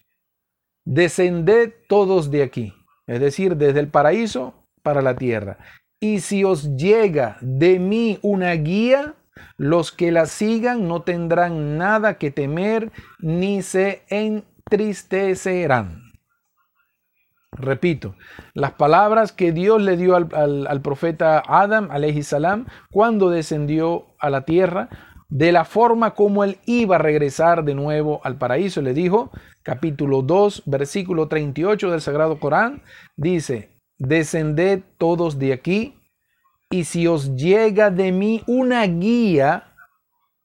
[0.85, 2.75] descended todos de aquí,
[3.07, 5.57] es decir, desde el paraíso para la tierra.
[5.99, 9.15] Y si os llega de mí una guía,
[9.57, 16.12] los que la sigan no tendrán nada que temer ni se entristecerán.
[17.55, 18.15] Repito,
[18.53, 21.89] las palabras que Dios le dio al, profeta Adam,
[22.23, 24.89] salam, cuando descendió a la tierra,
[25.29, 28.81] de la forma como él iba a regresar de nuevo al paraíso.
[28.81, 29.31] Le dijo,
[29.63, 32.83] capítulo 2, versículo 38 del Sagrado Corán,
[33.15, 35.99] dice, descended todos de aquí,
[36.69, 39.75] y si os llega de mí una guía,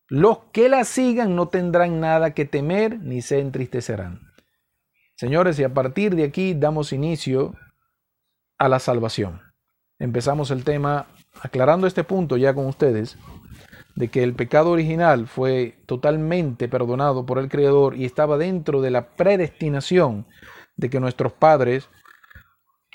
[0.08, 4.27] los que la sigan no tendrán nada que temer ni se entristecerán.
[5.18, 7.56] Señores, y a partir de aquí damos inicio
[8.56, 9.42] a la salvación.
[9.98, 11.08] Empezamos el tema
[11.40, 13.18] aclarando este punto ya con ustedes,
[13.96, 18.92] de que el pecado original fue totalmente perdonado por el Creador y estaba dentro de
[18.92, 20.24] la predestinación
[20.76, 21.88] de que nuestros padres,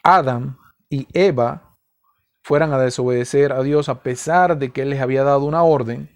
[0.01, 0.57] Adam
[0.89, 1.77] y Eva,
[2.41, 6.09] fueran a desobedecer a Dios a pesar de que Él les había dado una orden,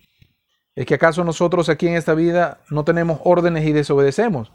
[0.74, 4.54] ¿es que acaso nosotros aquí en esta vida no tenemos órdenes y desobedecemos?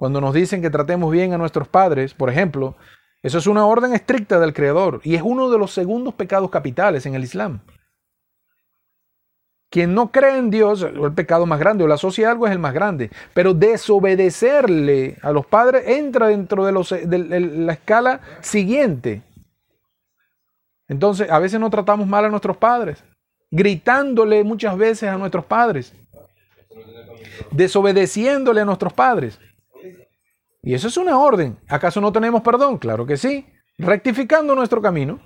[0.00, 2.74] Cuando nos dicen que tratemos bien a nuestros padres, por ejemplo,
[3.22, 7.04] eso es una orden estricta del Creador y es uno de los segundos pecados capitales
[7.04, 7.60] en el Islam.
[9.68, 12.58] Quien no cree en Dios, el pecado más grande, o la asocia algo es el
[12.58, 19.22] más grande, pero desobedecerle a los padres entra dentro de, de la escala siguiente.
[20.88, 23.04] Entonces, a veces no tratamos mal a nuestros padres,
[23.50, 25.92] gritándole muchas veces a nuestros padres,
[27.50, 29.38] desobedeciéndole a nuestros padres.
[30.62, 31.58] Y eso es una orden.
[31.68, 32.78] ¿Acaso no tenemos perdón?
[32.78, 33.46] Claro que sí.
[33.78, 35.20] Rectificando nuestro camino,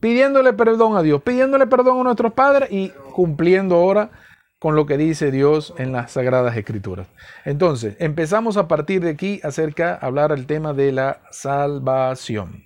[0.00, 4.10] pidiéndole perdón a Dios, pidiéndole perdón a nuestros padres y cumpliendo ahora
[4.58, 7.08] con lo que dice Dios en las Sagradas Escrituras.
[7.44, 12.64] Entonces, empezamos a partir de aquí acerca de hablar el tema de la salvación.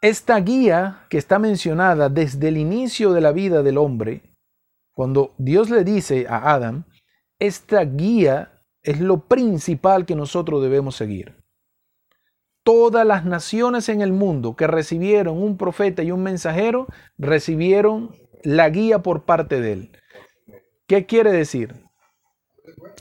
[0.00, 4.22] Esta guía que está mencionada desde el inicio de la vida del hombre,
[4.92, 6.86] cuando Dios le dice a Adán,
[7.38, 8.57] esta guía
[8.88, 11.36] es lo principal que nosotros debemos seguir.
[12.64, 16.86] Todas las naciones en el mundo que recibieron un profeta y un mensajero,
[17.18, 19.90] recibieron la guía por parte de él.
[20.86, 21.74] ¿Qué quiere decir?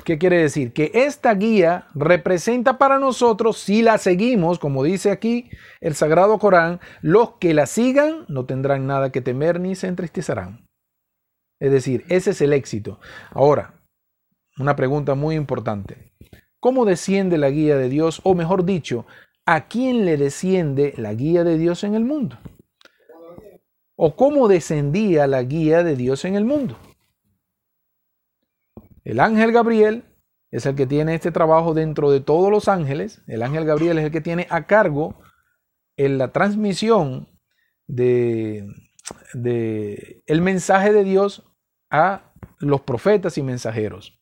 [0.03, 0.73] ¿Qué quiere decir?
[0.73, 6.81] Que esta guía representa para nosotros, si la seguimos, como dice aquí el Sagrado Corán,
[7.01, 10.67] los que la sigan no tendrán nada que temer ni se entristecerán.
[11.61, 12.99] Es decir, ese es el éxito.
[13.31, 13.76] Ahora,
[14.59, 16.13] una pregunta muy importante.
[16.59, 18.21] ¿Cómo desciende la guía de Dios?
[18.23, 19.05] O mejor dicho,
[19.45, 22.37] ¿a quién le desciende la guía de Dios en el mundo?
[23.95, 26.77] ¿O cómo descendía la guía de Dios en el mundo?
[29.03, 30.03] El ángel Gabriel
[30.51, 33.21] es el que tiene este trabajo dentro de todos los ángeles.
[33.27, 35.19] El ángel Gabriel es el que tiene a cargo
[35.95, 37.29] en la transmisión
[37.87, 38.67] de,
[39.33, 41.43] de el mensaje de Dios
[41.89, 44.16] a los profetas y mensajeros.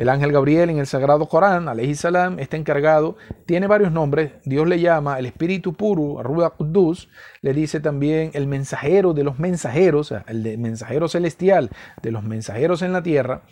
[0.00, 4.32] El ángel Gabriel en el Sagrado Corán, alayhi salam, está encargado, tiene varios nombres.
[4.46, 7.10] Dios le llama el Espíritu Puro, Ruach Qudus,
[7.42, 11.68] le dice también el mensajero de los mensajeros, el mensajero celestial
[12.02, 13.42] de los mensajeros en la tierra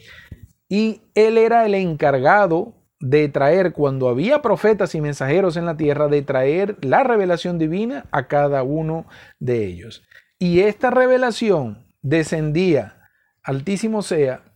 [0.71, 6.09] y él era el encargado de traer, cuando había profetas y mensajeros en la tierra,
[6.09, 9.07] de traer la revelación divina a cada uno
[9.39, 10.03] de ellos.
[10.39, 13.03] Y esta revelación descendía,
[13.43, 14.48] altísimo sea,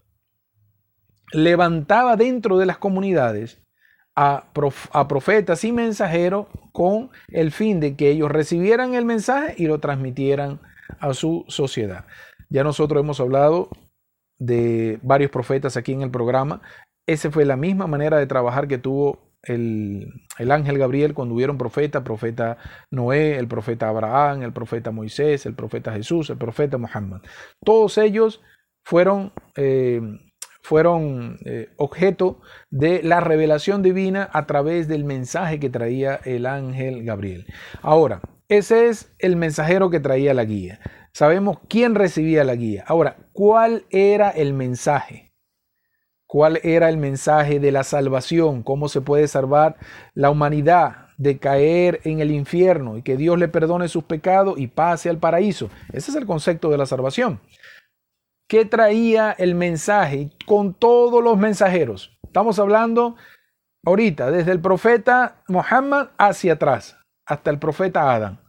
[1.33, 3.61] levantaba dentro de las comunidades
[4.15, 4.53] a,
[5.09, 10.61] profetas y mensajeros con el fin de que ellos recibieran el mensaje y lo transmitieran
[11.01, 12.05] a su sociedad.
[12.51, 13.71] Ya nosotros hemos hablado
[14.39, 16.61] de varios profetas aquí en el programa.
[17.07, 20.13] Esa fue la misma manera de trabajar que tuvo el,
[20.51, 22.59] ángel Gabriel cuando hubieron profeta, profeta
[22.91, 27.23] Noé, el profeta Abraham, el profeta Moisés, el profeta Jesús, el profeta Muhammad.
[27.65, 28.43] Todos ellos
[28.85, 30.01] fueron, eh,
[30.63, 37.05] fueron eh, objeto de la revelación divina a través del mensaje que traía el ángel
[37.05, 37.47] Gabriel.
[37.83, 40.81] Ahora, ese es el mensajero que traía la guía.
[41.13, 42.85] Sabemos quién recibía la guía.
[42.87, 45.33] Ahora, ¿cuál era el mensaje?
[46.27, 48.63] ¿Cuál era el mensaje de la salvación?
[48.63, 49.77] ¿Cómo se puede salvar
[50.15, 54.69] la humanidad de caer en el infierno y que Dios le perdone sus pecados y
[54.69, 55.69] pase al paraíso?
[55.93, 57.41] Ese es el concepto de la salvación.
[58.53, 62.19] ¿Qué traía el mensaje con todos los mensajeros?
[62.23, 63.17] Estamos hablando
[63.83, 68.41] ahorita desde el profeta Muhammad hacia atrás, hasta el profeta Adán.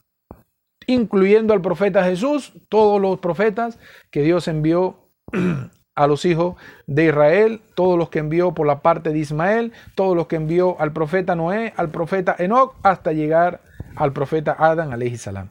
[0.88, 3.80] incluyendo al profeta Jesús, todos los profetas
[4.12, 5.08] que Dios envió
[5.96, 10.18] a los hijos de Israel, todos los que envió por la parte de Ismael, todos
[10.18, 13.62] los que envió al profeta Noé, al profeta Enoch, hasta llegar
[13.96, 15.50] al profeta Adán, salam.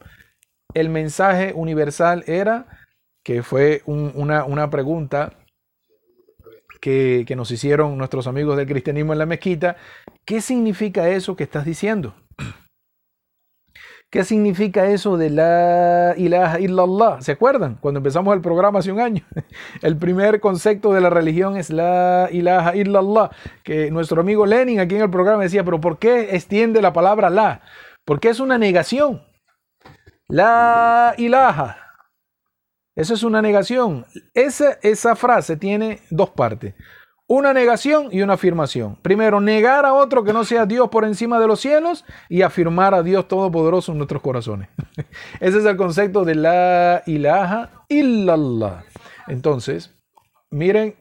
[0.75, 2.67] El mensaje universal era,
[3.23, 5.33] que fue una, una, pregunta
[6.81, 9.77] que, que nos hicieron nuestros amigos del cristianismo en la mezquita,
[10.25, 12.15] ¿qué significa eso que estás diciendo?
[14.13, 17.23] ¿Qué significa eso de la ilaha illallah?
[17.23, 17.79] ¿Se acuerdan?
[17.81, 19.25] Cuando empezamos el programa hace un año.
[19.81, 23.31] El primer concepto de la religión es la ilaha illallah.
[23.65, 27.31] Que nuestro amigo Lenin aquí en el programa decía, pero ¿por qué extiende la palabra
[27.31, 27.63] la?
[28.05, 29.23] Porque es una negación.
[30.29, 31.82] La ilaha.
[32.95, 34.07] Eso es una negación.
[34.35, 36.75] Esa, esa frase tiene dos partes
[37.35, 38.97] una negación y una afirmación.
[39.01, 42.95] Primero, negar a otro que no sea Dios por encima de los cielos y afirmar
[42.95, 44.69] a Dios Todopoderoso en nuestros corazones.
[45.41, 48.85] Ese es el concepto de la ilaha illallah.
[49.29, 49.99] Entonces,
[50.51, 50.95] miren,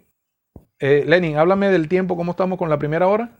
[0.79, 3.37] eh, Lenin, háblame del tiempo, ¿cómo estamos con la primera hora?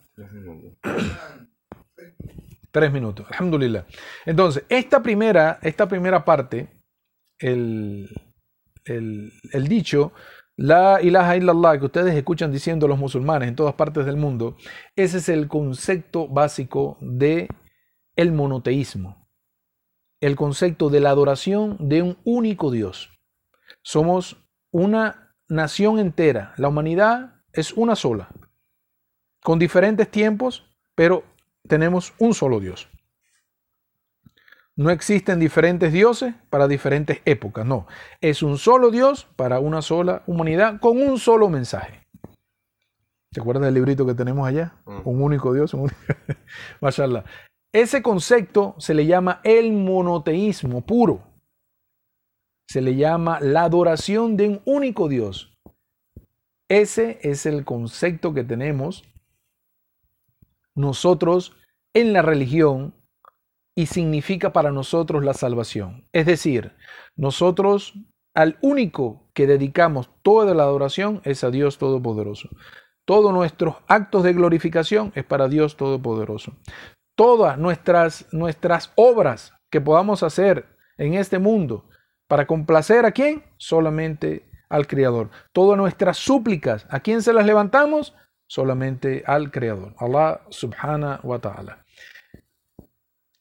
[2.72, 3.86] Tres minutos, alhamdulillah.
[4.26, 6.68] Entonces, esta primera, esta primera parte,
[7.40, 8.10] el,
[8.86, 9.32] el,
[9.68, 10.14] dicho,
[10.56, 14.58] la ilaha illallah que ustedes escuchan diciendo los musulmanes en todas partes del mundo,
[14.96, 17.48] ese es el concepto básico de
[18.16, 19.28] el monoteísmo.
[20.20, 23.10] El concepto de la adoración de un único Dios.
[23.82, 28.30] Somos una nación entera, la humanidad es una sola,
[29.44, 31.24] con diferentes tiempos, pero
[31.68, 32.88] tenemos un solo Dios.
[34.82, 37.86] No existen diferentes dioses para diferentes épocas, no.
[38.20, 42.08] Es un solo Dios para una sola humanidad con un solo mensaje.
[43.32, 44.74] ¿Te acuerdas del librito que tenemos allá?
[44.86, 45.02] Mm.
[45.08, 45.98] Un único Dios, un único...
[46.82, 47.24] Mashallah.
[47.72, 51.22] Ese concepto se le llama el monoteísmo puro.
[52.68, 55.56] Se le llama la adoración de un único Dios.
[56.70, 59.04] Ese es el concepto que tenemos
[60.74, 61.56] nosotros
[61.94, 62.96] en la religión
[63.76, 66.08] y significa para nosotros la salvación.
[66.12, 66.74] Es decir,
[67.16, 67.94] nosotros
[68.34, 72.50] al único que dedicamos toda la adoración es a Dios Todopoderoso.
[73.06, 76.54] Todos nuestros actos de glorificación es para Dios Todopoderoso.
[77.16, 80.66] Todas nuestras, nuestras obras que podamos hacer
[80.98, 81.90] en este mundo
[82.28, 83.44] para complacer a quién?
[83.58, 85.30] Solamente al Creador.
[85.52, 88.16] Todas nuestras súplicas, ¿a quién se las levantamos?
[88.48, 91.81] Solamente al Creador, Allah subhanahu wa ta'ala.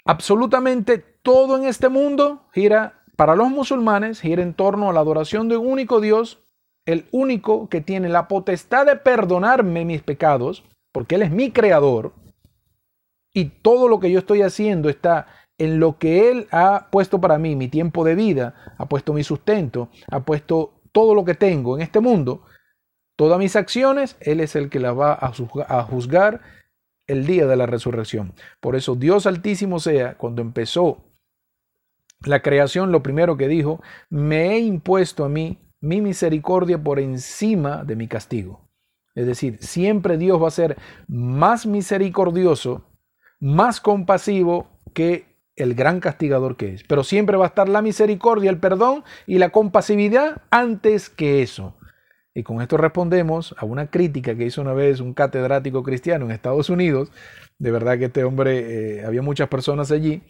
[0.04, 5.48] Absolutamente todo en este mundo gira, para los musulmanes, gira en torno a la adoración
[5.48, 6.42] de un único Dios,
[6.86, 12.14] el único que tiene la potestad de perdonarme mis pecados, porque Él es mi creador,
[13.32, 15.26] y todo lo que yo estoy haciendo está
[15.58, 19.22] en lo que Él ha puesto para mí, mi tiempo de vida, ha puesto mi
[19.22, 22.42] sustento, ha puesto todo lo que tengo en este mundo,
[23.16, 26.40] todas mis acciones, Él es el que las va a juzgar
[27.10, 28.34] el día de la resurrección.
[28.60, 31.04] Por eso Dios altísimo sea, cuando empezó
[32.24, 37.84] la creación, lo primero que dijo, me he impuesto a mí mi misericordia por encima
[37.84, 38.68] de mi castigo.
[39.14, 40.76] Es decir, siempre Dios va a ser
[41.08, 42.84] más misericordioso,
[43.40, 46.84] más compasivo que el gran castigador que es.
[46.84, 51.74] Pero siempre va a estar la misericordia, el perdón y la compasividad antes que eso.
[52.34, 56.30] Y con esto respondemos a una crítica que hizo una vez un catedrático cristiano en
[56.30, 57.10] Estados Unidos.
[57.58, 60.22] De verdad que este hombre, eh, había muchas personas allí.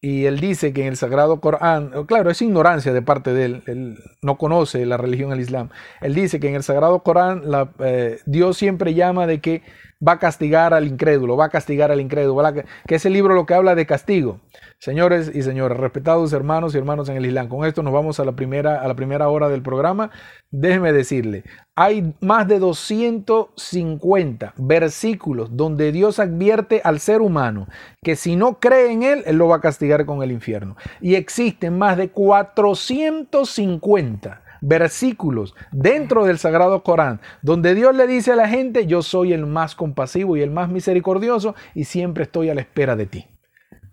[0.00, 3.62] Y él dice que en el Sagrado Corán, claro, es ignorancia de parte de él,
[3.66, 5.70] él no conoce la religión del Islam.
[6.00, 7.42] Él dice que en el Sagrado Corán
[7.80, 9.62] eh, Dios siempre llama de que
[10.06, 12.42] va a castigar al incrédulo, va a castigar al incrédulo,
[12.86, 14.38] que ese libro lo que habla de castigo.
[14.78, 18.24] Señores y señores, respetados hermanos y hermanos en el Islam, con esto nos vamos a
[18.24, 20.12] la primera, a la primera hora del programa.
[20.50, 21.42] Déjeme decirle,
[21.74, 27.66] hay más de 250 versículos donde Dios advierte al ser humano
[28.02, 30.76] que si no cree en Él, Él lo va a castigar con el infierno.
[31.00, 38.36] Y existen más de 450 versículos dentro del Sagrado Corán, donde Dios le dice a
[38.36, 42.54] la gente, yo soy el más compasivo y el más misericordioso y siempre estoy a
[42.54, 43.26] la espera de ti.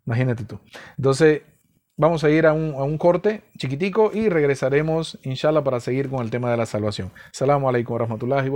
[0.06, 0.60] Imagínate tú.
[0.98, 1.42] Entonces,
[1.98, 6.52] vamos a ir a un, corte chiquitico y regresaremos, inshallah, para seguir con el tema
[6.52, 7.12] de la salvación.
[7.32, 8.50] Salamu alaikum wa rahmatullahi.